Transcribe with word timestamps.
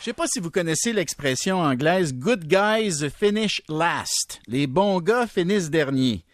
Je 0.00 0.06
sais 0.06 0.12
pas 0.14 0.26
si 0.26 0.40
vous 0.40 0.50
connaissez 0.50 0.94
l'expression 0.94 1.58
anglaise 1.58 2.14
Good 2.14 2.46
guys 2.46 3.10
finish 3.10 3.60
last. 3.68 4.40
Les 4.46 4.66
bons 4.66 4.98
gars 5.00 5.26
finissent 5.26 5.68
dernier. 5.68 6.24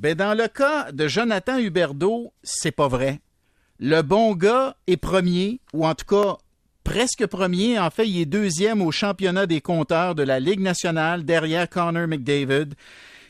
Ben 0.00 0.16
dans 0.16 0.34
le 0.34 0.48
cas 0.48 0.90
de 0.90 1.06
Jonathan 1.06 1.56
Huberdeau, 1.56 2.32
c'est 2.42 2.72
pas 2.72 2.88
vrai. 2.88 3.20
Le 3.78 4.02
bon 4.02 4.34
gars 4.34 4.74
est 4.88 4.96
premier, 4.96 5.60
ou 5.72 5.86
en 5.86 5.94
tout 5.94 6.04
cas 6.04 6.38
presque 6.82 7.24
premier. 7.26 7.78
En 7.78 7.90
fait, 7.90 8.08
il 8.08 8.22
est 8.22 8.26
deuxième 8.26 8.82
au 8.82 8.90
championnat 8.90 9.46
des 9.46 9.60
compteurs 9.60 10.16
de 10.16 10.24
la 10.24 10.40
Ligue 10.40 10.58
nationale 10.58 11.24
derrière 11.24 11.68
Connor 11.68 12.08
McDavid. 12.08 12.70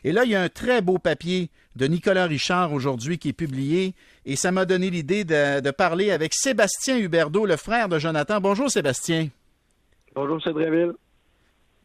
Et 0.05 0.13
là, 0.13 0.25
il 0.25 0.31
y 0.31 0.37
a 0.37 0.41
un 0.41 0.49
très 0.49 0.81
beau 0.81 0.97
papier 0.97 1.51
de 1.75 1.87
Nicolas 1.87 2.25
Richard 2.25 2.73
aujourd'hui 2.73 3.19
qui 3.19 3.29
est 3.29 3.35
publié 3.35 3.95
et 4.25 4.37
ça 4.37 4.53
m'a 4.53 4.65
donné 4.65 4.89
l'idée 4.89 5.25
de, 5.25 5.71
parler 5.71 6.13
avec 6.13 6.33
Sébastien 6.33 6.97
Huberdeau, 6.97 7.45
le 7.45 7.59
frère 7.59 7.91
de 7.91 7.99
Jonathan. 7.99 8.41
Bonjour 8.41 8.71
Sébastien. 8.71 9.29
Bonjour 10.17 10.43
Cédreville. 10.43 10.95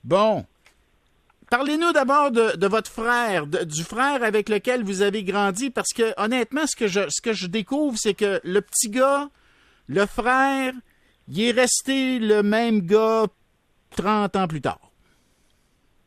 Bon. 0.06 0.46
Parlez-nous 1.50 1.92
d'abord 1.92 2.32
de, 2.32 2.66
votre 2.66 2.90
frère, 2.90 3.46
du 3.46 3.84
frère 3.84 4.24
avec 4.24 4.48
lequel 4.48 4.86
vous 4.86 5.02
avez 5.02 5.26
grandi, 5.26 5.70
parce 5.70 5.92
que 5.92 6.14
honnêtement, 6.16 6.66
ce 6.66 6.78
que 6.78 6.88
je, 6.88 7.02
ce 7.10 7.22
que 7.22 7.34
je 7.34 7.48
découvre, 7.48 7.98
c'est 7.98 8.14
que 8.14 8.40
le 8.46 8.62
petit 8.62 8.90
gars, 8.90 9.28
le 9.90 10.06
frère, 10.06 10.72
il 11.28 11.42
est 11.42 11.52
resté 11.52 12.20
le 12.20 12.42
même 12.42 12.80
gars 12.80 13.26
30 13.98 14.34
ans 14.38 14.48
plus 14.48 14.62
tard. 14.62 14.80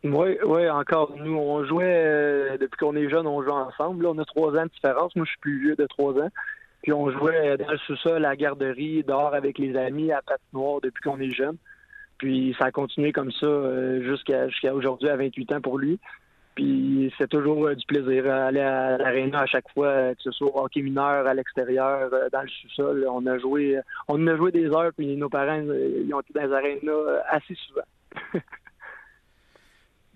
Oui, 0.02 0.38
oui, 0.46 0.70
encore. 0.70 1.14
Nous, 1.18 1.36
on 1.36 1.62
jouait, 1.66 2.04
euh, 2.06 2.56
depuis 2.56 2.78
qu'on 2.78 2.96
est 2.96 3.10
jeune, 3.10 3.26
on 3.26 3.42
joue 3.42 3.50
ensemble. 3.50 4.04
Là, 4.04 4.12
on 4.14 4.18
a 4.18 4.24
trois 4.24 4.52
ans 4.56 4.64
de 4.64 4.70
différence. 4.70 5.14
Moi, 5.14 5.26
je 5.26 5.30
suis 5.30 5.40
plus 5.40 5.60
vieux 5.60 5.76
de 5.76 5.86
trois 5.86 6.14
ans. 6.14 6.30
Puis 6.82 6.92
on 6.94 7.10
jouait 7.10 7.58
dans 7.58 7.70
le 7.70 7.78
sous-sol, 7.78 8.16
à 8.24 8.30
la 8.30 8.36
garderie, 8.36 9.04
dehors 9.04 9.34
avec 9.34 9.58
les 9.58 9.76
amis, 9.76 10.10
à 10.10 10.22
noire 10.54 10.80
depuis 10.82 11.02
qu'on 11.02 11.20
est 11.20 11.30
jeune. 11.30 11.58
Puis 12.18 12.54
ça 12.58 12.66
a 12.66 12.70
continué 12.70 13.12
comme 13.12 13.32
ça 13.32 13.46
euh, 13.46 14.02
jusqu'à 14.02 14.74
aujourd'hui, 14.74 15.08
à 15.08 15.16
28 15.16 15.52
ans 15.52 15.60
pour 15.60 15.78
lui. 15.78 15.98
Puis 16.54 17.12
c'est 17.18 17.28
toujours 17.28 17.66
euh, 17.66 17.74
du 17.74 17.84
plaisir 17.86 18.30
à 18.30 18.46
aller 18.46 18.60
à 18.60 18.96
l'aréna 18.96 19.40
à 19.40 19.46
chaque 19.46 19.68
fois, 19.72 20.14
que 20.14 20.22
ce 20.22 20.30
soit 20.30 20.54
au 20.54 20.64
hockey 20.64 20.82
mineur, 20.82 21.26
à 21.26 21.34
l'extérieur, 21.34 22.10
dans 22.32 22.42
le 22.42 22.48
sous-sol. 22.48 23.06
On 23.10 23.26
a 23.26 23.38
joué 23.38 23.78
on 24.08 24.24
a 24.26 24.36
joué 24.36 24.52
des 24.52 24.66
heures, 24.66 24.92
puis 24.96 25.16
nos 25.16 25.28
parents 25.28 25.62
ils 25.62 26.14
ont 26.14 26.20
été 26.20 26.32
dans 26.32 26.46
les 26.46 26.52
arénas 26.52 27.22
assez 27.28 27.54
souvent. 27.54 27.82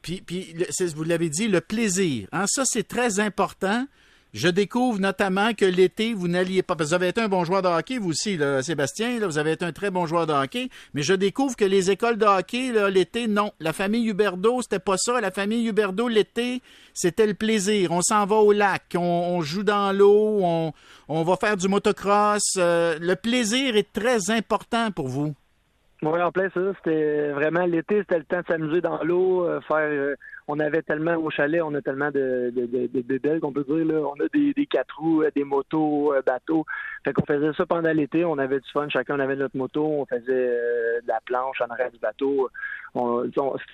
Puis, 0.03 0.23
puis 0.25 0.55
vous 0.95 1.05
l'avez 1.05 1.29
dit, 1.29 1.49
le 1.49 1.61
plaisir. 1.61 2.29
Hein? 2.33 2.45
Ça, 2.47 2.63
c'est 2.65 2.87
très 2.87 3.21
important. 3.21 3.87
Je 4.35 4.49
découvre 4.49 5.01
notamment 5.01 5.55
que 5.55 5.65
l'été, 5.65 6.13
vous 6.13 6.29
n'alliez 6.29 6.63
pas. 6.63 6.75
Vous 6.79 6.93
avez 6.93 7.09
été 7.09 7.21
un 7.21 7.29
bon 7.29 7.45
joueur 7.45 7.63
de 7.63 7.69
hockey, 7.69 7.99
vous 7.99 8.11
aussi, 8.11 8.39
Sébastien. 8.63 9.19
Vous 9.27 9.39
avez 9.39 9.53
été 9.53 9.65
un 9.65 9.73
très 9.73 9.91
bon 9.91 10.07
joueur 10.07 10.27
de 10.27 10.33
hockey. 10.33 10.69
Mais 10.93 11.03
je 11.03 11.15
découvre 11.15 11.57
que 11.57 11.65
les 11.65 11.91
écoles 11.91 12.19
de 12.19 12.27
hockey, 12.27 12.73
l'été, 12.91 13.27
non. 13.27 13.53
La 13.59 13.73
famille 13.73 14.07
Huberdo, 14.07 14.61
c'était 14.61 14.79
pas 14.79 14.99
ça. 14.99 15.21
La 15.21 15.31
famille 15.31 15.67
Huberdo, 15.67 16.09
l'été, 16.09 16.61
c'était 16.93 17.27
le 17.27 17.35
plaisir. 17.35 17.93
On 17.93 18.03
s'en 18.03 18.27
va 18.27 18.37
au 18.37 18.53
lac, 18.53 18.95
on, 18.97 19.41
joue 19.41 19.63
dans 19.63 19.97
l'eau, 19.97 20.41
on, 20.43 20.73
on, 21.09 21.23
va 21.23 21.37
faire 21.37 21.57
du 21.57 21.69
motocross. 21.69 22.43
Euh, 22.57 22.99
le 23.01 23.15
plaisir 23.15 23.77
est 23.77 23.93
très 23.93 24.31
important 24.31 24.91
pour 24.91 25.09
vous. 25.09 25.35
Oui, 26.03 26.21
en 26.21 26.33
plein 26.33 26.49
ça. 26.51 26.61
C'était 26.77 27.31
vraiment 27.31 27.65
l'été, 27.67 28.01
c'était 28.01 28.19
le 28.19 28.25
temps 28.25 28.41
de 28.41 28.47
s'amuser 28.47 28.81
dans 28.81 29.03
l'eau, 29.03 29.45
euh, 29.45 29.61
faire. 29.63 29.79
Euh, 29.79 30.17
on 30.49 30.59
avait 30.61 30.83
tellement 30.83 31.17
au 31.17 31.29
chalet, 31.31 31.61
on 31.63 31.75
a 31.75 31.83
tellement 31.83 32.11
de, 32.11 32.51
de, 32.55 33.39
qu'on 33.39 33.53
peut 33.53 33.65
dire. 33.65 33.85
Là. 33.85 34.01
On 34.01 34.15
a 34.15 34.29
des, 34.33 34.67
quatre 34.67 34.99
roues, 34.99 35.23
euh, 35.23 35.31
des 35.37 35.45
motos, 35.45 36.15
bateaux. 36.27 36.65
Fait 37.05 37.13
qu'on 37.13 37.27
faisait 37.27 37.53
ça 37.53 37.67
pendant 37.67 37.93
l'été. 37.93 38.25
On 38.25 38.39
avait 38.39 38.59
du 38.59 38.71
fun. 38.71 38.89
Chacun 38.89 39.21
avait 39.21 39.37
notre 39.37 39.57
moto. 39.57 39.85
On 39.85 40.07
faisait 40.07 40.23
de 40.27 41.07
la 41.07 41.21
planche 41.27 41.61
en 41.61 41.67
arrière 41.67 41.91
du 41.91 41.99
bateau. 41.99 42.49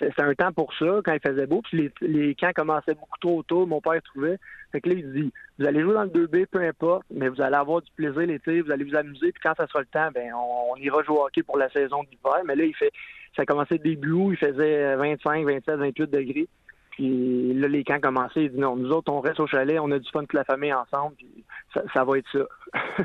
C'était 0.00 0.22
un 0.22 0.34
temps 0.34 0.52
pour 0.52 0.75
ça 0.75 1.00
quand 1.05 1.12
il 1.12 1.20
faisait 1.20 1.47
beau. 1.47 1.62
Puis 1.62 1.92
les, 2.00 2.34
camps 2.34 2.52
commençaient 2.52 2.95
beaucoup 2.95 3.19
trop 3.20 3.42
tôt. 3.45 3.67
Mon 3.67 3.80
père 3.80 4.02
trouvait. 4.02 4.39
Fait 4.72 4.80
que 4.80 4.89
là, 4.89 4.97
il 4.98 5.12
dit 5.12 5.33
vous 5.58 5.67
allez 5.67 5.83
jouer 5.83 5.95
dans 5.95 6.02
le 6.02 6.11
2B, 6.11 6.46
peu 6.46 6.61
importe, 6.61 7.05
mais 7.11 7.29
vous 7.29 7.41
allez 7.41 7.55
avoir 7.55 7.80
du 7.80 7.91
plaisir 7.92 8.23
l'été, 8.23 8.61
vous 8.61 8.73
allez 8.73 8.83
vous 8.83 8.96
amuser, 8.96 9.30
puis 9.30 9.41
quand 9.41 9.55
ça 9.56 9.68
sera 9.68 9.79
le 9.79 9.86
temps, 9.86 10.08
ben 10.12 10.33
on, 10.35 10.74
ira 10.77 11.01
jouer 11.05 11.17
au 11.17 11.27
hockey 11.27 11.45
pour 11.45 11.58
la 11.58 11.70
saison 11.70 12.02
d'hiver. 12.02 12.42
Mais 12.45 12.56
là, 12.56 12.64
il 12.64 12.74
fait 12.74 12.91
ça 13.36 13.42
a 13.42 13.46
commencé 13.46 13.79
début 13.79 14.12
août, 14.12 14.33
il 14.33 14.36
faisait 14.36 14.96
25, 14.96 15.45
27, 15.45 15.77
28 15.77 16.11
degrés. 16.11 16.48
Puis 16.94 17.55
là, 17.55 17.66
les 17.66 17.82
camps 17.82 17.98
commençaient, 18.00 18.44
il 18.44 18.52
dit 18.52 18.58
non, 18.58 18.77
nous 18.77 18.90
autres, 18.90 19.12
on 19.12 19.20
reste 19.20 19.40
au 19.40 19.46
chalet, 19.48 19.80
on 19.80 19.90
a 19.90 19.98
du 19.98 20.08
fun 20.10 20.20
toute 20.20 20.32
la 20.32 20.44
famille 20.44 20.72
ensemble, 20.72 21.16
puis 21.16 21.44
ça, 21.92 22.05
va 22.05 22.18
être 22.18 22.28
ça. 22.32 22.44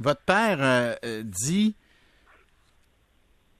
Votre 0.00 0.20
père 0.20 0.58
euh, 0.60 0.94
euh, 1.04 1.22
dit 1.24 1.74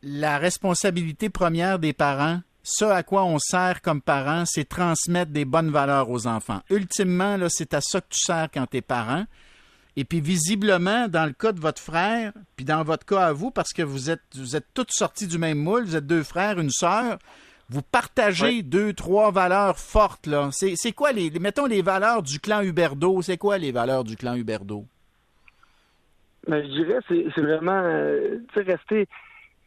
la 0.02 0.36
responsabilité 0.38 1.30
première 1.30 1.78
des 1.78 1.94
parents, 1.94 2.40
ce 2.62 2.84
à 2.84 3.02
quoi 3.02 3.24
on 3.24 3.38
sert 3.38 3.80
comme 3.80 4.02
parents, 4.02 4.44
c'est 4.44 4.68
transmettre 4.68 5.32
des 5.32 5.46
bonnes 5.46 5.70
valeurs 5.70 6.10
aux 6.10 6.26
enfants. 6.26 6.60
Ultimement, 6.68 7.38
là, 7.38 7.48
c'est 7.48 7.72
à 7.72 7.80
ça 7.80 8.02
que 8.02 8.08
tu 8.10 8.20
sers 8.20 8.48
quand 8.52 8.66
tu 8.66 8.76
es 8.76 8.82
parent. 8.82 9.24
Et 9.96 10.04
puis 10.04 10.20
visiblement, 10.20 11.08
dans 11.08 11.24
le 11.24 11.32
cas 11.32 11.52
de 11.52 11.60
votre 11.60 11.80
frère, 11.80 12.32
puis 12.56 12.64
dans 12.64 12.84
votre 12.84 13.06
cas 13.06 13.26
à 13.26 13.32
vous, 13.32 13.50
parce 13.50 13.72
que 13.72 13.82
vous 13.82 14.10
êtes 14.10 14.22
vous 14.36 14.54
êtes 14.54 14.66
toutes 14.74 14.92
sortis 14.92 15.26
du 15.26 15.38
même 15.38 15.58
moule, 15.58 15.84
vous 15.84 15.96
êtes 15.96 16.06
deux 16.06 16.22
frères, 16.22 16.60
une 16.60 16.70
sœur, 16.70 17.18
vous 17.70 17.82
partagez 17.82 18.62
deux, 18.62 18.92
trois 18.92 19.30
valeurs 19.30 19.78
fortes. 19.78 20.26
là. 20.26 20.48
C'est 20.52 20.92
quoi 20.92 21.12
les, 21.12 21.30
mettons 21.38 21.66
les 21.66 21.82
valeurs 21.82 22.22
du 22.22 22.40
clan 22.40 22.62
Huberdo? 22.62 23.20
C'est 23.22 23.36
quoi 23.36 23.58
les 23.58 23.72
valeurs 23.72 24.04
du 24.04 24.16
clan 24.16 24.34
Huberdo? 24.34 24.84
Ben, 26.46 26.62
je 26.62 26.70
dirais 26.70 27.00
c'est 27.08 27.42
vraiment 27.42 27.82
euh, 27.84 28.38
rester 28.56 29.06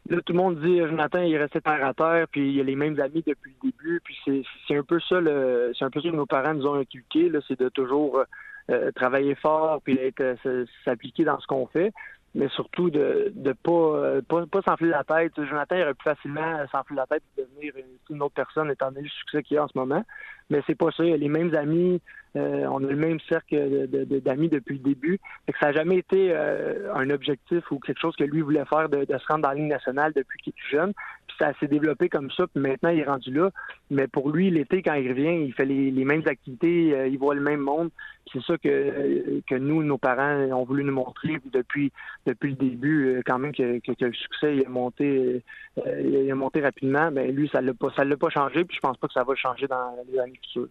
Là, 0.08 0.18
tout 0.26 0.32
le 0.32 0.38
monde 0.38 0.60
dit 0.60 0.78
Jonathan, 0.78 1.22
il 1.22 1.32
est 1.32 1.38
resté 1.38 1.60
terre 1.60 1.84
à 1.86 1.94
terre, 1.94 2.26
puis 2.28 2.52
il 2.52 2.60
a 2.60 2.64
les 2.64 2.74
mêmes 2.74 2.98
amis 2.98 3.22
depuis 3.24 3.54
le 3.62 3.70
début. 3.70 4.00
Puis 4.02 4.44
c'est 4.66 4.76
un 4.76 4.82
peu 4.82 4.98
ça 4.98 5.20
le 5.20 5.72
c'est 5.78 5.84
un 5.84 5.90
peu 5.90 6.00
ça 6.00 6.10
que 6.10 6.16
nos 6.16 6.26
parents 6.26 6.54
nous 6.54 6.66
ont 6.66 6.74
inculqué, 6.74 7.28
là, 7.28 7.38
c'est 7.46 7.58
de 7.58 7.68
toujours 7.68 8.24
euh, 8.70 8.90
travailler 8.92 9.36
fort 9.36 9.80
puis 9.82 9.98
euh, 10.20 10.64
s'appliquer 10.84 11.24
dans 11.24 11.38
ce 11.38 11.46
qu'on 11.46 11.66
fait 11.66 11.92
mais 12.34 12.48
surtout 12.48 12.90
de 12.90 13.32
de 13.34 13.52
pas 13.52 13.70
euh, 13.72 14.22
pas, 14.22 14.46
pas 14.46 14.62
s'enfler 14.62 14.88
la 14.88 15.04
tête. 15.04 15.32
Jonathan 15.36 15.76
il 15.76 15.82
aurait 15.82 15.94
pu 15.94 16.04
facilement 16.04 16.66
s'enfler 16.70 16.96
la 16.96 17.06
tête 17.06 17.22
et 17.36 17.42
devenir 17.42 17.74
une 18.10 18.22
autre 18.22 18.34
personne 18.34 18.70
étant 18.70 18.90
donné 18.90 19.02
le 19.02 19.08
succès 19.08 19.42
qu'il 19.42 19.58
a 19.58 19.64
en 19.64 19.68
ce 19.68 19.76
moment. 19.76 20.04
Mais 20.50 20.62
c'est 20.66 20.74
pas 20.74 20.90
ça. 20.96 21.04
Il 21.04 21.12
a 21.12 21.16
les 21.16 21.28
mêmes 21.28 21.54
amis, 21.54 22.00
euh, 22.34 22.66
on 22.70 22.82
a 22.82 22.86
le 22.86 22.96
même 22.96 23.20
cercle 23.28 23.88
d'amis 24.22 24.48
depuis 24.48 24.78
le 24.78 24.82
début. 24.82 25.20
Fait 25.46 25.52
que 25.52 25.58
ça 25.58 25.66
n'a 25.66 25.72
jamais 25.72 25.98
été 25.98 26.32
euh, 26.32 26.92
un 26.94 27.10
objectif 27.10 27.70
ou 27.70 27.78
quelque 27.78 28.00
chose 28.00 28.16
que 28.16 28.24
lui 28.24 28.40
voulait 28.40 28.64
faire 28.64 28.88
de, 28.88 29.04
se 29.06 29.26
rendre 29.26 29.42
dans 29.42 29.50
la 29.50 29.54
ligne 29.54 29.68
nationale 29.68 30.12
depuis 30.14 30.38
qu'il 30.38 30.52
est 30.52 30.70
jeune. 30.70 30.92
Puis 31.26 31.36
ça 31.38 31.52
s'est 31.60 31.68
développé 31.68 32.08
comme 32.08 32.30
ça, 32.30 32.46
puis 32.46 32.62
maintenant 32.62 32.90
il 32.90 33.00
est 33.00 33.04
rendu 33.04 33.32
là. 33.32 33.50
Mais 33.90 34.06
pour 34.06 34.30
lui, 34.30 34.50
l'été, 34.50 34.82
quand 34.82 34.94
il 34.94 35.08
revient, 35.10 35.44
il 35.44 35.52
fait 35.52 35.66
les, 35.66 36.04
mêmes 36.04 36.22
activités, 36.26 36.94
euh, 36.94 37.06
il 37.06 37.18
voit 37.18 37.34
le 37.34 37.42
même 37.42 37.60
monde. 37.60 37.90
C'est 38.32 38.42
ça 38.42 38.56
que, 38.56 39.42
que 39.46 39.54
nous, 39.54 39.82
nos 39.82 39.98
parents, 39.98 40.38
ont 40.52 40.64
voulu 40.64 40.84
nous 40.84 40.92
montrer 40.92 41.38
depuis 41.52 41.92
depuis 42.24 42.50
le 42.50 42.56
début, 42.56 43.20
quand 43.26 43.38
même 43.38 43.52
que, 43.52 43.78
que, 43.80 44.04
le 44.04 44.12
succès 44.12 44.56
il 44.56 44.64
a 44.64 44.68
monté 44.68 45.42
il 45.76 46.30
a 46.30 46.34
monté 46.34 46.60
rapidement. 46.60 47.10
Mais 47.10 47.30
lui, 47.30 47.48
ça 47.48 47.60
ça 47.96 48.04
l'a 48.04 48.16
pas 48.16 48.30
changé, 48.30 48.64
puis 48.64 48.76
je 48.76 48.80
pense 48.80 48.96
pas 48.96 49.08
que 49.08 49.12
ça 49.12 49.24
va 49.24 49.34
changer 49.34 49.66
dans 49.66 49.96
les 50.10 50.18
années 50.18 50.40
futures 50.42 50.68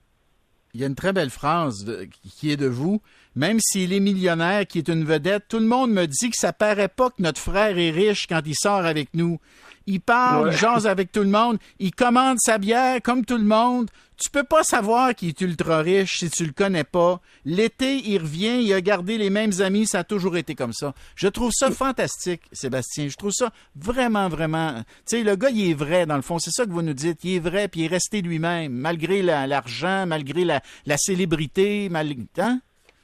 il 0.74 0.82
y 0.82 0.84
a 0.84 0.88
une 0.88 0.96
très 0.96 1.14
belle 1.14 1.30
phrase 1.30 1.86
qui 2.24 2.52
est 2.52 2.58
de 2.58 2.68
vous. 2.68 3.02
Même 3.36 3.60
s'il 3.62 3.94
est 3.94 4.00
millionnaire, 4.00 4.68
qui 4.68 4.80
est 4.80 4.90
une 4.90 5.06
vedette, 5.06 5.46
tout 5.48 5.60
le 5.60 5.66
monde 5.66 5.92
me 5.92 6.06
dit 6.06 6.30
que 6.30 6.38
ça 6.38 6.52
paraît 6.52 6.90
pas 6.90 7.10
que 7.10 7.22
notre 7.22 7.40
frère 7.40 7.78
est 7.78 7.92
riche 7.92 8.28
quand 8.28 8.42
il 8.46 8.56
sort 8.56 8.86
avec 8.86 9.10
nous. 9.14 9.40
Il 9.88 10.02
parle, 10.02 10.52
il 10.52 10.58
jase 10.58 10.86
avec 10.86 11.12
tout 11.12 11.22
le 11.22 11.30
monde, 11.30 11.58
il 11.80 11.94
commande 11.94 12.38
sa 12.40 12.58
bière 12.58 13.02
comme 13.02 13.26
tout 13.26 13.38
le 13.38 13.44
monde. 13.44 13.90
Tu 14.22 14.30
peux 14.30 14.44
pas 14.44 14.64
savoir 14.64 15.16
qu'il 15.16 15.30
est 15.30 15.42
ultra 15.42 15.80
riche 15.80 16.20
si 16.20 16.30
tu 16.30 16.46
le 16.46 16.52
connais 16.52 16.84
pas. 16.84 17.20
L'été, 17.44 17.98
il 18.06 18.20
revient, 18.20 18.62
il 18.62 18.72
a 18.74 18.80
gardé 18.80 19.18
les 19.18 19.32
mêmes 19.32 19.54
amis, 19.62 19.88
ça 19.88 20.00
a 20.00 20.04
toujours 20.04 20.38
été 20.38 20.54
comme 20.54 20.74
ça. 20.74 20.94
Je 21.16 21.28
trouve 21.28 21.52
ça 21.52 21.72
fantastique, 21.72 22.44
Sébastien. 22.52 23.08
Je 23.08 23.16
trouve 23.16 23.32
ça 23.32 23.52
vraiment, 23.76 24.30
vraiment. 24.30 24.84
Tu 25.08 25.18
sais, 25.18 25.24
le 25.24 25.36
gars, 25.36 25.50
il 25.50 25.72
est 25.72 25.74
vrai, 25.74 26.06
dans 26.06 26.18
le 26.18 26.22
fond. 26.22 26.38
C'est 26.38 26.52
ça 26.52 26.66
que 26.66 26.72
vous 26.72 26.84
nous 26.84 26.94
dites. 26.94 27.24
Il 27.24 27.38
est 27.38 27.40
vrai, 27.40 27.68
puis 27.68 27.82
il 27.82 27.86
est 27.86 27.88
resté 27.88 28.22
lui-même, 28.22 28.74
malgré 28.74 29.24
l'argent, 29.24 30.06
malgré 30.06 30.46
la, 30.46 30.98
célébrité, 30.98 31.90
malgré. 31.90 32.28
Hein? 32.38 32.62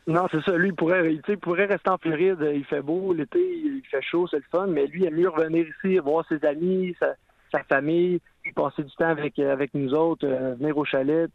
Non, 0.07 0.25
c'est 0.31 0.41
ça. 0.41 0.55
Lui, 0.55 0.69
il 0.69 0.73
pourrait, 0.73 1.13
il 1.13 1.37
pourrait 1.37 1.65
rester 1.65 1.89
en 1.89 1.97
Floride. 1.97 2.39
Il 2.53 2.63
fait 2.63 2.81
beau 2.81 3.11
l'été, 3.13 3.39
il 3.39 3.81
fait 3.91 4.01
chaud, 4.01 4.25
c'est 4.27 4.37
le 4.37 4.43
fun. 4.49 4.67
Mais 4.67 4.87
lui, 4.87 5.01
il 5.01 5.07
aime 5.07 5.15
mieux 5.15 5.29
revenir 5.29 5.65
ici, 5.67 5.97
voir 5.97 6.25
ses 6.29 6.43
amis, 6.45 6.95
sa, 6.99 7.15
famille, 7.63 8.21
puis 8.43 8.53
passer 8.53 8.83
du 8.83 8.95
temps 8.95 9.09
avec 9.09 9.39
avec 9.39 9.73
nous 9.73 9.93
autres, 9.93 10.25
euh, 10.25 10.53
venir 10.55 10.77
au 10.77 10.85
chalet. 10.85 11.29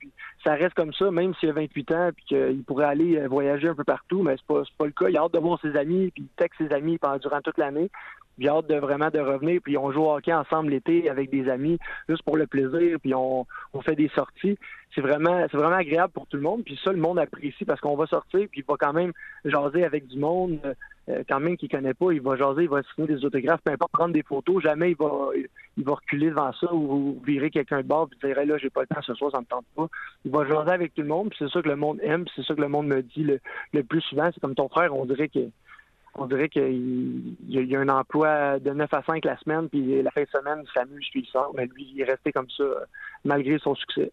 Ça 0.45 0.55
reste 0.55 0.75
comme 0.75 0.93
ça, 0.93 1.11
même 1.11 1.35
s'il 1.35 1.51
a 1.51 1.53
28 1.53 1.93
ans, 1.93 2.11
puis 2.15 2.25
qu'il 2.25 2.65
pourrait 2.65 2.87
aller 2.87 3.19
euh, 3.19 3.29
voyager 3.29 3.69
un 3.69 3.75
peu 3.75 3.85
partout, 3.85 4.23
mais 4.23 4.37
c'est 4.37 4.47
pas 4.47 4.63
pas 4.79 4.87
le 4.87 4.93
cas. 4.93 5.09
Il 5.09 5.17
a 5.17 5.23
hâte 5.23 5.35
de 5.35 5.39
voir 5.39 5.61
ses 5.61 5.77
amis, 5.77 6.11
puis 6.11 6.23
il 6.23 6.29
texte 6.37 6.59
ses 6.59 6.73
amis 6.73 6.97
pendant 6.97 7.19
durant 7.19 7.41
toute 7.41 7.59
l'année. 7.59 7.91
A 8.40 8.49
hâte 8.49 8.69
de 8.69 8.76
vraiment 8.76 9.11
de 9.11 9.20
revenir, 9.20 9.61
puis 9.62 9.76
on 9.76 9.93
joue 9.93 10.02
au 10.02 10.14
hockey 10.14 10.32
ensemble 10.32 10.70
l'été 10.70 11.08
avec 11.08 11.31
des 11.31 11.49
amis, 11.49 11.79
juste 12.08 12.23
pour 12.23 12.37
le 12.37 12.46
plaisir, 12.46 12.99
puis 13.00 13.14
on, 13.14 13.46
on 13.73 13.81
fait 13.82 13.94
des 13.94 14.08
sorties. 14.08 14.58
C'est 14.94 15.00
vraiment 15.00 15.46
c'est 15.50 15.56
vraiment 15.56 15.76
agréable 15.76 16.12
pour 16.12 16.26
tout 16.26 16.37
le 16.37 16.43
monde, 16.43 16.64
puis 16.64 16.79
ça 16.82 16.93
le 16.93 16.99
monde 16.99 17.19
apprécie 17.19 17.64
parce 17.64 17.81
qu'on 17.81 17.96
va 17.96 18.06
sortir, 18.06 18.46
puis 18.50 18.61
il 18.61 18.64
va 18.64 18.75
quand 18.79 18.93
même 18.93 19.12
jaser 19.44 19.84
avec 19.84 20.06
du 20.06 20.19
monde. 20.19 20.58
euh, 21.08 21.23
quand 21.29 21.40
même 21.40 21.56
qu'il 21.56 21.69
connaît 21.69 21.94
pas, 21.94 22.12
il 22.12 22.20
va 22.20 22.37
jaser, 22.37 22.62
il 22.62 22.69
va 22.69 22.82
signer 22.94 23.08
des 23.08 23.25
autographes, 23.25 23.61
peu 23.64 23.73
importe, 23.73 23.93
prendre 23.93 24.12
des 24.12 24.23
photos, 24.23 24.62
jamais 24.62 24.90
il 24.90 24.96
va 24.96 25.31
il 25.76 25.85
va 25.85 25.94
reculer 25.94 26.31
devant 26.31 26.52
ça 26.52 26.73
ou, 26.73 27.20
virer 27.25 27.50
quelqu'un 27.50 27.78
de 27.78 27.87
bord 27.87 28.08
et 28.12 28.26
dire 28.26 28.44
là 28.44 28.58
j'ai 28.58 28.70
pas 28.70 28.82
le 28.82 28.87
temps 28.87 29.02
ce 29.02 29.14
soir, 29.14 29.31
ça 29.32 29.40
me 29.40 29.46
tente 29.46 29.67
pas. 29.75 29.88
Il 30.25 30.31
va 30.31 30.46
jaser 30.46 30.70
avec 30.70 30.94
tout 30.94 31.02
le 31.02 31.08
monde, 31.08 31.32
c'est 31.38 31.49
ça 31.49 31.62
que 31.62 31.69
le 31.69 31.76
monde 31.76 31.99
aime, 32.02 32.25
c'est 32.37 32.44
ça 32.44 32.55
que 32.55 32.61
le 32.61 32.69
monde 32.69 32.87
me 32.87 33.02
dit 33.02 33.25
le, 33.25 33.82
plus 33.82 34.00
souvent. 34.02 34.31
C'est 34.32 34.40
comme 34.40 34.55
ton 34.55 34.69
frère, 34.69 34.94
on 34.94 35.05
dirait 35.06 35.28
que 35.28 35.40
on 36.14 36.26
dirait 36.26 36.49
qu'il 36.49 37.37
y 37.49 37.76
a 37.76 37.81
un 37.81 37.88
emploi 37.88 38.59
de 38.59 38.70
9 38.70 38.93
à 38.93 39.03
5 39.03 39.25
la 39.25 39.38
semaine, 39.38 39.69
puis 39.69 40.03
la 40.03 40.11
fin 40.11 40.23
de 40.23 40.29
semaine, 40.29 40.62
il 40.62 40.73
s'amuse, 40.73 41.09
puis 41.11 41.20
il 41.26 41.31
sort. 41.31 41.53
Mais 41.56 41.67
lui, 41.67 41.91
il 41.94 42.00
est 42.00 42.05
resté 42.05 42.32
comme 42.32 42.50
ça 42.50 42.64
malgré 43.25 43.59
son 43.59 43.75
succès. 43.75 44.12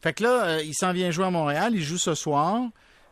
Fait 0.00 0.12
que 0.12 0.22
là, 0.22 0.44
euh, 0.44 0.62
il 0.64 0.74
s'en 0.74 0.92
vient 0.92 1.10
jouer 1.10 1.26
à 1.26 1.30
Montréal, 1.30 1.72
il 1.74 1.82
joue 1.82 1.98
ce 1.98 2.14
soir. 2.14 2.62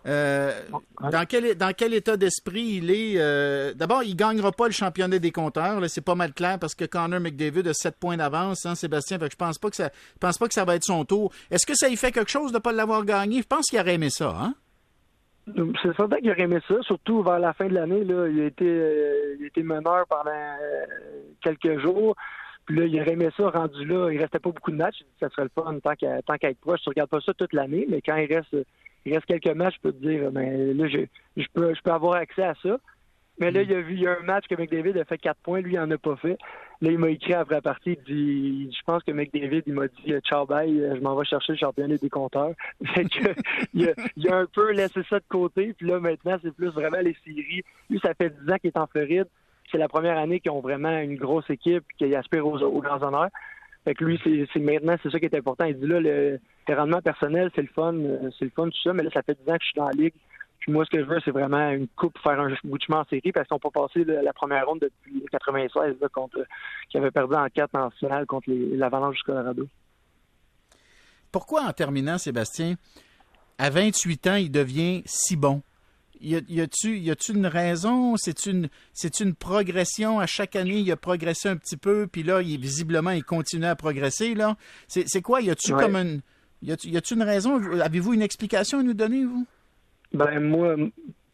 Euh, 0.06 0.52
dans, 1.00 1.26
quel, 1.26 1.54
dans 1.56 1.72
quel 1.76 1.92
état 1.92 2.16
d'esprit 2.16 2.78
il 2.82 2.90
est? 2.90 3.14
Euh, 3.16 3.74
d'abord, 3.74 4.04
il 4.04 4.12
ne 4.12 4.14
gagnera 4.14 4.52
pas 4.52 4.66
le 4.66 4.72
championnat 4.72 5.18
des 5.18 5.32
compteurs. 5.32 5.82
C'est 5.88 6.04
pas 6.04 6.14
mal 6.14 6.32
clair 6.32 6.58
parce 6.58 6.74
que 6.74 6.84
Connor 6.84 7.20
McDavid 7.20 7.68
a 7.68 7.74
7 7.74 7.96
points 7.96 8.16
d'avance, 8.16 8.64
hein, 8.64 8.74
Sébastien. 8.74 9.18
Fait 9.18 9.26
que 9.26 9.32
je 9.32 9.36
pense 9.36 9.58
pas 9.58 9.68
que 9.68 9.76
ça 9.76 9.90
pense 10.18 10.38
pas 10.38 10.48
que 10.48 10.54
ça 10.54 10.64
va 10.64 10.76
être 10.76 10.84
son 10.84 11.04
tour. 11.04 11.32
Est-ce 11.50 11.66
que 11.66 11.74
ça 11.74 11.88
y 11.88 11.96
fait 11.96 12.12
quelque 12.12 12.30
chose 12.30 12.52
de 12.52 12.56
ne 12.56 12.62
pas 12.62 12.72
l'avoir 12.72 13.04
gagné? 13.04 13.42
Je 13.42 13.46
pense 13.46 13.66
qu'il 13.66 13.78
aurait 13.80 13.94
aimé 13.94 14.08
ça, 14.08 14.34
hein? 14.40 14.54
C'est 15.82 15.96
certain 15.96 16.16
qu'il 16.18 16.30
aurait 16.30 16.42
aimé 16.42 16.58
ça, 16.66 16.74
surtout 16.82 17.22
vers 17.22 17.38
la 17.38 17.52
fin 17.52 17.66
de 17.66 17.74
l'année. 17.74 18.00
Il, 18.02 18.12
a 18.12 18.46
été, 18.46 18.64
il 18.64 19.44
a 19.44 19.46
été 19.46 19.62
meneur 19.62 20.06
pendant 20.08 20.30
quelques 21.42 21.80
jours. 21.80 22.14
Puis 22.66 22.76
là, 22.76 22.84
il 22.84 23.00
aurait 23.00 23.12
aimé 23.12 23.28
ça 23.36 23.48
rendu 23.48 23.84
là. 23.84 24.10
Il 24.10 24.20
restait 24.20 24.38
pas 24.38 24.50
beaucoup 24.50 24.70
de 24.70 24.76
matchs. 24.76 25.02
Ça 25.20 25.28
serait 25.30 25.44
le 25.44 25.50
fun 25.54 25.78
tant 25.82 25.94
qu'à 25.94 26.20
tant 26.22 26.36
qu'à 26.36 26.50
être 26.50 26.60
proche. 26.60 26.80
Tu 26.82 26.90
regardes 26.90 27.10
pas 27.10 27.20
ça 27.20 27.32
toute 27.34 27.52
l'année, 27.52 27.86
mais 27.88 28.02
quand 28.02 28.16
il 28.16 28.32
reste 28.32 28.54
il 29.04 29.14
reste 29.14 29.26
quelques 29.26 29.56
matchs, 29.56 29.76
je 29.76 29.88
peux 29.88 29.92
te 29.92 30.06
dire, 30.06 30.30
ben 30.30 30.76
là, 30.76 30.88
je, 30.88 30.98
je 31.36 31.46
peux 31.54 31.74
je 31.74 31.80
peux 31.82 31.92
avoir 31.92 32.14
accès 32.14 32.42
à 32.42 32.54
ça. 32.62 32.78
Mais 33.40 33.50
là, 33.50 33.62
mm. 33.62 33.90
il 33.90 34.00
y 34.00 34.06
a 34.06 34.18
un 34.18 34.24
match 34.24 34.46
que 34.48 34.54
McDavid 34.54 34.98
a 34.98 35.04
fait 35.04 35.18
quatre 35.18 35.40
points, 35.42 35.60
lui, 35.60 35.74
il 35.74 35.78
en 35.78 35.90
a 35.90 35.98
pas 35.98 36.16
fait. 36.16 36.38
Là, 36.80 36.90
il 36.90 36.98
m'a 36.98 37.10
écrit 37.10 37.34
après 37.34 37.56
la 37.56 37.62
partie, 37.62 37.98
il 38.06 38.68
dit 38.68 38.76
Je 38.76 38.82
pense 38.84 39.02
que 39.02 39.12
McDavid, 39.12 39.62
il 39.66 39.74
m'a 39.74 39.88
dit 39.88 40.12
Ciao 40.22 40.46
bye, 40.46 40.70
je 40.70 41.00
m'en 41.00 41.16
vais 41.16 41.24
chercher 41.24 41.52
le 41.52 41.58
championnat 41.58 41.96
des 41.96 42.10
compteurs. 42.10 42.52
Fait 42.94 43.04
que 43.04 43.34
il 43.74 43.88
a, 43.88 43.92
il 44.16 44.28
a 44.28 44.36
un 44.36 44.46
peu 44.46 44.72
laissé 44.72 45.00
ça 45.08 45.18
de 45.18 45.24
côté, 45.28 45.74
puis 45.76 45.86
là 45.86 46.00
maintenant, 46.00 46.38
c'est 46.42 46.54
plus 46.54 46.68
vraiment 46.68 47.00
les 47.00 47.16
séries. 47.24 47.62
Lui, 47.90 48.00
ça 48.00 48.14
fait 48.14 48.30
dix 48.30 48.52
ans 48.52 48.56
qu'il 48.56 48.68
est 48.68 48.78
en 48.78 48.86
Floride 48.86 49.26
c'est 49.70 49.78
la 49.78 49.88
première 49.88 50.18
année 50.18 50.40
qu'ils 50.40 50.50
ont 50.50 50.60
vraiment 50.60 50.98
une 50.98 51.16
grosse 51.16 51.48
équipe 51.50 51.84
qui 51.98 52.14
aspire 52.14 52.46
aux, 52.46 52.58
aux 52.62 52.80
grands 52.80 53.02
honneurs. 53.02 53.28
Fait 53.84 53.94
que 53.94 54.04
lui, 54.04 54.20
c'est 54.52 54.60
maintenant, 54.60 54.96
c'est 55.02 55.10
ça 55.10 55.18
qui 55.18 55.26
est 55.26 55.34
important. 55.34 55.64
Il 55.64 55.78
dit 55.78 55.86
là, 55.86 56.00
le, 56.00 56.40
rendement 56.68 57.00
personnel, 57.00 57.50
c'est 57.54 57.62
le 57.62 57.68
fun, 57.68 57.94
euh, 57.94 58.30
c'est 58.38 58.44
le 58.44 58.50
fun, 58.50 58.66
tout 58.66 58.82
ça, 58.82 58.92
mais 58.92 59.02
là, 59.02 59.10
ça 59.12 59.22
fait 59.22 59.38
10 59.46 59.50
ans 59.50 59.56
que 59.56 59.62
je 59.62 59.66
suis 59.68 59.76
dans 59.76 59.88
la 59.88 59.92
ligue. 59.92 60.14
Puis 60.68 60.74
moi, 60.74 60.84
ce 60.84 60.90
que 60.90 61.02
je 61.02 61.08
veux, 61.08 61.18
c'est 61.24 61.30
vraiment 61.30 61.70
une 61.70 61.88
coupe, 61.88 62.18
faire 62.18 62.38
un 62.38 62.54
bout 62.62 62.76
de 62.76 62.82
chemin 62.82 63.00
en 63.00 63.04
série, 63.06 63.32
parce 63.32 63.48
qu'on 63.48 63.58
peut 63.58 63.70
passer 63.70 64.04
la 64.04 64.34
première 64.34 64.66
ronde 64.66 64.80
depuis 64.80 65.24
96, 65.30 65.96
là, 65.98 66.08
contre, 66.10 66.44
qui 66.90 66.98
avait 66.98 67.10
perdu 67.10 67.36
en 67.36 67.46
4 67.48 67.74
en 67.74 67.88
finale 67.88 68.26
contre 68.26 68.50
l'Avalanche 68.50 69.16
du 69.16 69.22
Colorado. 69.22 69.66
Pourquoi, 71.32 71.62
en 71.62 71.72
terminant, 71.72 72.18
Sébastien, 72.18 72.74
à 73.56 73.70
28 73.70 74.26
ans, 74.26 74.34
il 74.34 74.50
devient 74.50 75.02
si 75.06 75.36
bon? 75.36 75.62
Y 76.20 76.60
a-tu 76.60 77.32
une 77.32 77.46
raison? 77.46 78.18
C'est 78.18 78.44
une 78.44 78.68
une 79.20 79.34
progression? 79.34 80.20
À 80.20 80.26
chaque 80.26 80.54
année. 80.54 80.80
Il 80.80 80.92
a 80.92 80.96
progressé 80.96 81.48
un 81.48 81.56
petit 81.56 81.78
peu, 81.78 82.06
puis 82.06 82.24
là, 82.24 82.42
il, 82.42 82.60
visiblement, 82.60 83.12
il 83.12 83.24
continue 83.24 83.64
à 83.64 83.74
progresser 83.74 84.34
là. 84.34 84.58
C'est 84.86 85.22
quoi? 85.22 85.40
Y 85.40 85.48
a-tu 85.48 85.72
comme 85.72 85.96
une 85.96 86.20
y 86.60 86.72
a-tu 86.72 87.14
une 87.14 87.22
raison? 87.22 87.58
Avez-vous 87.80 88.12
une 88.12 88.20
explication 88.20 88.80
à 88.80 88.82
nous 88.82 88.92
donner 88.92 89.24
vous? 89.24 89.46
Ben 90.12 90.40
moi, 90.40 90.76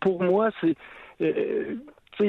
pour 0.00 0.23
moi, 0.23 0.50
c'est 0.61 0.76
euh, 1.21 1.76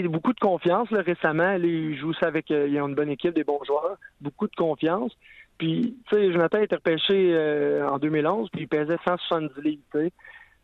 beaucoup 0.07 0.33
de 0.33 0.39
confiance 0.39 0.89
là, 0.91 1.01
récemment. 1.01 1.53
il 1.53 1.97
joue 1.97 2.13
ça 2.13 2.27
avec 2.27 2.51
euh, 2.51 2.67
ils 2.67 2.79
ont 2.81 2.87
une 2.87 2.95
bonne 2.95 3.09
équipe, 3.09 3.33
des 3.33 3.43
bons 3.43 3.63
joueurs, 3.65 3.97
beaucoup 4.21 4.47
de 4.47 4.55
confiance. 4.55 5.15
Puis, 5.57 5.95
tu 6.09 6.15
sais, 6.15 6.33
Jonathan 6.33 6.57
a 6.57 6.75
repêché 6.75 7.33
euh, 7.33 7.87
en 7.87 7.97
2011, 7.97 8.49
puis 8.51 8.63
il 8.63 8.67
pesait 8.67 8.97
170 9.05 9.61
livres. 9.61 9.81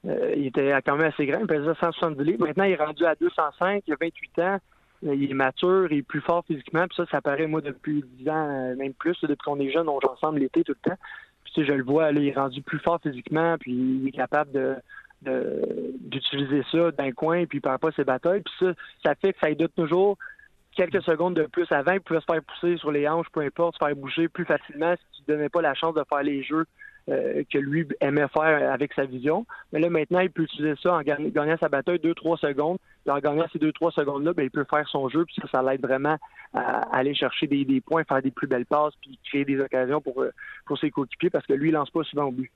Euh, 0.06 0.34
il 0.36 0.48
était 0.48 0.74
quand 0.86 0.98
même 0.98 1.08
assez 1.08 1.26
grand, 1.26 1.40
il 1.40 1.48
pesait 1.48 1.74
170 1.80 2.24
livres. 2.24 2.46
Maintenant, 2.46 2.66
il 2.66 2.72
est 2.72 2.84
rendu 2.84 3.06
à 3.06 3.16
205, 3.16 3.84
il 3.88 3.94
a 3.94 3.98
28 4.00 4.40
ans. 4.40 4.58
Il 5.04 5.32
est 5.32 5.34
mature, 5.34 5.92
il 5.92 6.00
est 6.00 6.04
plus 6.04 6.22
fort 6.22 6.44
physiquement. 6.46 6.86
Puis 6.88 6.98
ça, 6.98 7.06
ça 7.10 7.22
paraît, 7.22 7.48
moi, 7.48 7.62
depuis 7.62 8.04
10 8.20 8.30
ans, 8.30 8.76
même 8.76 8.94
plus, 8.94 9.18
depuis 9.22 9.44
qu'on 9.44 9.60
est 9.60 9.72
jeune, 9.72 9.90
on 9.90 10.00
joue 10.00 10.10
ensemble 10.10 10.40
l'été 10.40 10.64
tout 10.64 10.76
le 10.84 10.90
temps. 10.90 10.98
Puis 11.44 11.54
tu 11.54 11.62
sais, 11.62 11.68
je 11.68 11.74
le 11.74 11.84
vois, 11.84 12.12
il 12.12 12.28
est 12.28 12.36
rendu 12.36 12.62
plus 12.62 12.80
fort 12.80 13.00
physiquement, 13.02 13.56
puis 13.60 13.72
il 13.72 14.08
est 14.08 14.12
capable 14.12 14.52
de 14.52 14.76
d'utiliser 15.22 16.64
ça 16.72 16.92
d'un 16.92 17.12
coin, 17.12 17.46
puis 17.46 17.60
il 17.60 17.62
perd 17.62 17.80
pas 17.80 17.92
ses 17.92 18.04
batailles. 18.04 18.42
Puis 18.42 18.54
ça, 18.60 18.74
ça 19.06 19.16
fait 19.16 19.34
que 19.34 19.40
ça 19.40 19.50
aide 19.50 19.68
toujours 19.76 20.18
quelques 20.76 21.04
secondes 21.04 21.36
de 21.36 21.44
plus 21.44 21.70
avant, 21.72 21.94
il 21.94 22.02
pouvait 22.02 22.22
se 22.22 22.26
faire 22.26 22.42
pousser 22.44 22.78
sur 22.78 22.92
les 22.92 23.08
hanches, 23.08 23.28
peu 23.32 23.42
importe, 23.42 23.76
se 23.76 23.86
faire 23.86 23.96
bouger 23.96 24.28
plus 24.28 24.46
facilement 24.46 24.96
si 24.96 25.24
tu 25.24 25.32
ne 25.32 25.36
donnais 25.36 25.50
pas 25.50 25.62
la 25.62 25.74
chance 25.74 25.94
de 25.94 26.04
faire 26.10 26.24
les 26.24 26.44
jeux 26.44 26.66
euh, 27.10 27.44
que 27.52 27.58
lui 27.58 27.88
aimait 28.00 28.28
faire 28.28 28.72
avec 28.72 28.94
sa 28.94 29.06
vision. 29.06 29.46
Mais 29.74 29.80
là, 29.80 29.90
maintenant, 29.90 30.20
il 30.20 30.30
peut 30.30 30.44
utiliser 30.44 30.76
ça 30.82 30.94
en 30.94 31.02
gagnant 31.02 31.58
sa 31.60 31.68
bataille 31.68 31.98
2-3 31.98 32.40
secondes. 32.40 32.78
Et 33.06 33.10
en 33.10 33.18
gagnant 33.18 33.48
ces 33.52 33.60
2-3 33.60 33.92
secondes-là, 33.92 34.34
ben, 34.34 34.44
il 34.44 34.52
peut 34.52 34.66
faire 34.70 34.88
son 34.88 35.10
jeu. 35.10 35.26
Puis 35.26 35.36
ça, 35.42 35.48
ça 35.52 35.64
l'aide 35.64 35.82
vraiment 35.82 36.18
à 36.54 36.96
aller 36.96 37.16
chercher 37.16 37.48
des, 37.48 37.66
des, 37.66 37.82
points, 37.82 38.04
faire 38.04 38.22
des 38.22 38.32
plus 38.32 38.48
belles 38.48 38.68
passes, 38.68 38.94
puis 39.02 39.18
créer 39.28 39.46
des 39.46 39.60
occasions 39.60 40.00
pour, 40.00 40.22
euh, 40.22 40.32
pour 40.66 40.78
ses 40.78 40.92
coéquipiers 40.92 41.32
parce 41.32 41.46
que 41.48 41.54
lui, 41.54 41.70
il 41.70 41.72
lance 41.72 41.90
pas 41.90 42.04
souvent 42.04 42.26
au 42.26 42.32
but. 42.32 42.52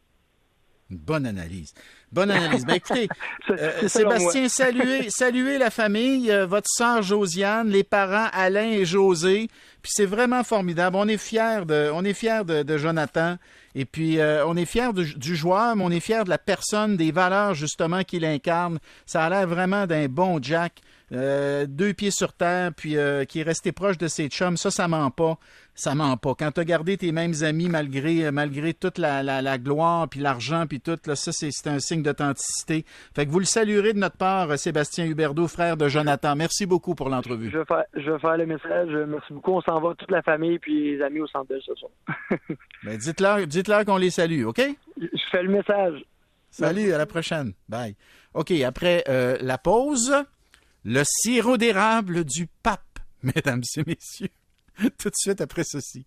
Bonne 0.89 1.25
analyse. 1.25 1.73
Bonne 2.11 2.31
analyse. 2.31 2.65
Ben, 2.65 2.75
écoutez, 2.75 3.07
euh, 3.49 3.87
Sébastien, 3.87 4.47
saluez, 4.49 5.09
saluez 5.09 5.57
la 5.57 5.69
famille, 5.69 6.31
votre 6.47 6.69
sœur 6.69 7.01
Josiane, 7.01 7.69
les 7.69 7.83
parents 7.83 8.29
Alain 8.31 8.71
et 8.71 8.85
José. 8.85 9.49
Puis 9.81 9.91
c'est 9.93 10.05
vraiment 10.05 10.43
formidable. 10.43 10.95
On 10.95 11.07
est 11.07 11.17
fiers 11.17 11.65
de, 11.65 11.91
on 11.93 12.03
est 12.03 12.13
fiers 12.13 12.43
de, 12.45 12.63
de 12.63 12.77
Jonathan. 12.77 13.37
Et 13.75 13.83
puis, 13.83 14.19
euh, 14.19 14.45
on 14.47 14.55
est 14.55 14.65
fiers 14.65 14.93
du, 14.93 15.35
joueur, 15.35 15.75
mais 15.75 15.83
on 15.83 15.91
est 15.91 15.99
fiers 15.99 16.23
de 16.23 16.29
la 16.29 16.37
personne, 16.37 16.95
des 16.95 17.11
valeurs 17.11 17.53
justement 17.53 18.03
qu'il 18.03 18.23
incarne. 18.23 18.79
Ça 19.05 19.25
a 19.25 19.29
l'air 19.29 19.47
vraiment 19.47 19.85
d'un 19.85 20.07
bon 20.07 20.39
Jack. 20.41 20.81
Euh, 21.11 21.65
deux 21.67 21.93
pieds 21.93 22.11
sur 22.11 22.33
terre, 22.33 22.71
puis 22.75 22.97
euh, 22.97 23.25
qui 23.25 23.39
est 23.39 23.43
resté 23.43 23.71
proche 23.71 23.97
de 23.97 24.07
ses 24.07 24.27
chums, 24.27 24.57
ça, 24.57 24.71
ça 24.71 24.87
ment 24.87 25.11
pas. 25.11 25.37
Ça 25.75 25.93
ment 25.93 26.15
pas. 26.15 26.33
Quand 26.35 26.51
tu 26.51 26.61
as 26.61 26.65
gardé 26.65 26.97
tes 26.97 27.11
mêmes 27.11 27.33
amis 27.41 27.67
malgré, 27.67 28.31
malgré 28.31 28.73
toute 28.73 28.97
la, 28.97 29.21
la, 29.23 29.57
gloire, 29.57 30.07
puis 30.07 30.21
l'argent, 30.21 30.65
puis 30.67 30.79
tout, 30.79 30.97
là, 31.05 31.15
ça, 31.15 31.31
c'est 31.33 31.67
un 31.67 31.79
signe 31.79 32.01
d'authenticité. 32.01 32.85
Fait 33.13 33.25
que 33.25 33.31
vous 33.31 33.39
le 33.39 33.45
saluerez 33.45 33.91
de 33.91 33.99
notre 33.99 34.15
part, 34.15 34.57
Sébastien 34.57 35.05
Huberdeau, 35.05 35.49
frère 35.49 35.75
de 35.75 35.89
Jonathan. 35.89 36.35
Merci 36.35 36.65
beaucoup 36.65 36.95
pour 36.95 37.09
l'entrevue. 37.09 37.51
Je, 37.51 37.99
je 37.99 38.11
vais 38.11 38.19
faire 38.19 38.37
le 38.37 38.45
message. 38.45 38.89
Merci 39.07 39.33
beaucoup. 39.33 39.51
On 39.51 39.61
s'en 39.61 39.81
va, 39.81 39.95
toute 39.95 40.11
la 40.11 40.21
famille, 40.21 40.59
puis 40.59 40.95
les 40.95 41.01
amis 41.03 41.19
au 41.19 41.27
centre 41.27 41.53
ce 41.59 41.75
soir. 41.75 41.91
ben, 42.83 42.97
dites-leur 42.97 43.45
dites 43.45 43.85
qu'on 43.85 43.97
les 43.97 44.11
salue, 44.11 44.45
OK? 44.45 44.61
Je 44.97 45.23
fais 45.31 45.43
le 45.43 45.49
message. 45.49 46.05
Salut, 46.49 46.93
à 46.93 46.97
la 46.97 47.05
prochaine. 47.05 47.53
Bye. 47.67 47.95
OK, 48.33 48.51
après 48.61 49.03
euh, 49.09 49.37
la 49.41 49.57
pause 49.57 50.13
le 50.85 51.03
sirop 51.03 51.57
d'érable 51.57 52.23
du 52.23 52.47
pape, 52.63 52.99
mesdames 53.23 53.63
et 53.75 53.83
messieurs. 53.85 54.29
Tout 54.97 55.09
de 55.09 55.15
suite 55.15 55.41
après 55.41 55.63
ceci. 55.63 56.05